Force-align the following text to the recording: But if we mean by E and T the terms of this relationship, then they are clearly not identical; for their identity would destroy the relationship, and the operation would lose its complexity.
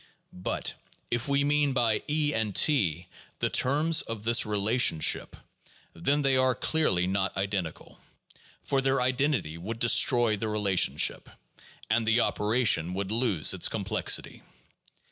But 0.33 0.73
if 1.11 1.27
we 1.27 1.43
mean 1.43 1.73
by 1.73 2.01
E 2.09 2.33
and 2.33 2.55
T 2.55 3.05
the 3.37 3.51
terms 3.51 4.01
of 4.01 4.23
this 4.23 4.47
relationship, 4.47 5.35
then 5.93 6.23
they 6.23 6.35
are 6.37 6.55
clearly 6.55 7.05
not 7.05 7.37
identical; 7.37 7.99
for 8.63 8.81
their 8.81 8.99
identity 8.99 9.59
would 9.59 9.77
destroy 9.77 10.35
the 10.37 10.49
relationship, 10.49 11.29
and 11.87 12.07
the 12.07 12.21
operation 12.21 12.95
would 12.95 13.11
lose 13.11 13.53
its 13.53 13.69
complexity. 13.69 14.41